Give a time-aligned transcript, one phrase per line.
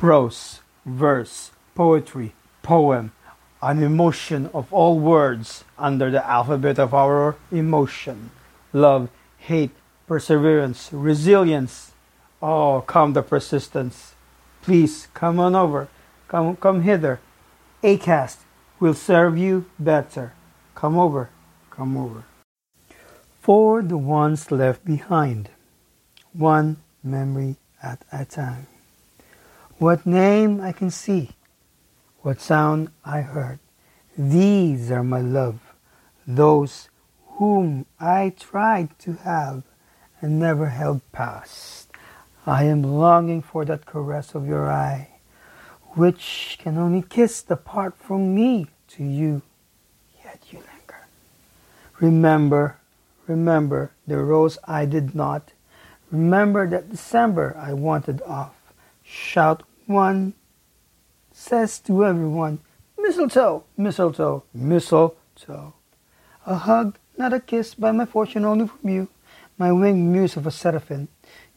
[0.00, 3.12] prose, verse, poetry, poem,
[3.60, 8.30] an emotion of all words under the alphabet of our emotion.
[8.72, 9.72] Love, hate,
[10.06, 11.92] perseverance, resilience.
[12.40, 14.14] Oh, come the persistence.
[14.62, 15.88] Please come on over.
[16.28, 17.20] Come, come hither.
[17.82, 18.38] Acast
[18.80, 20.32] will serve you better.
[20.74, 21.28] Come over,
[21.68, 22.24] come over.
[23.42, 25.50] For the ones left behind,
[26.32, 28.66] one memory at a time.
[29.80, 31.30] What name I can see,
[32.20, 33.60] what sound I heard.
[34.14, 35.58] These are my love,
[36.26, 36.90] those
[37.38, 39.62] whom I tried to have
[40.20, 41.88] and never held past.
[42.44, 45.08] I am longing for that caress of your eye,
[45.94, 49.40] which can only kiss the part from me to you,
[50.22, 51.06] yet you linger.
[52.00, 52.76] Remember,
[53.26, 55.52] remember the rose I did not.
[56.10, 58.56] Remember that December I wanted off.
[59.02, 60.34] Shout one
[61.32, 62.60] says to everyone,
[62.96, 65.74] Mistletoe, mistletoe, mistletoe.
[66.46, 69.08] A hug, not a kiss, by my fortune only from you,
[69.58, 71.08] my winged muse of a seraphim.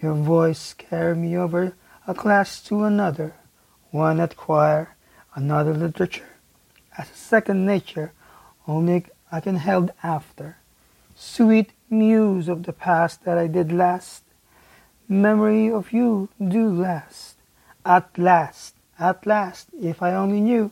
[0.00, 1.74] Your voice carried me over
[2.06, 3.34] a class to another,
[3.90, 4.94] one at choir,
[5.34, 6.28] another literature.
[6.96, 8.12] As a second nature,
[8.68, 10.58] only I can held after.
[11.16, 14.22] Sweet muse of the past that I did last,
[15.08, 17.39] memory of you do last.
[17.84, 20.70] At last, at last, if I only knew,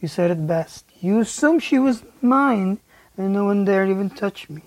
[0.00, 0.86] you said it best.
[1.00, 2.78] You assumed she was mine,
[3.16, 4.62] and no one dared even touch me.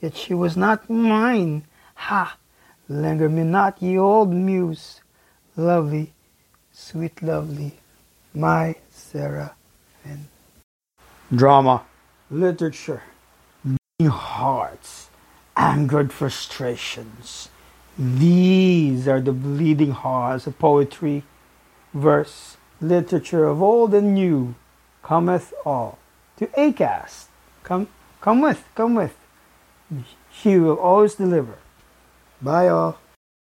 [0.00, 1.64] Yet she was not mine.
[1.94, 2.36] Ha!
[2.88, 5.00] Linger me not, ye old muse.
[5.56, 6.12] Lovely,
[6.72, 7.78] sweet, lovely,
[8.34, 10.28] my Seraphim.
[11.34, 11.84] Drama,
[12.30, 13.02] literature,
[13.64, 15.08] beating hearts,
[15.56, 17.48] angered frustrations.
[17.96, 21.22] These are the bleeding hearts of poetry,
[21.94, 24.54] verse, literature of old and new.
[25.02, 25.98] Cometh all
[26.38, 27.26] to Acast.
[27.62, 27.88] Come,
[28.20, 29.16] come with, come with.
[30.32, 31.58] She will always deliver.
[32.42, 32.98] Bye, all.